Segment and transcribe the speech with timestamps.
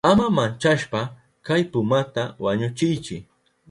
[0.09, 1.01] Ama manchashpa
[1.45, 3.15] kay pumata wañuchiychi.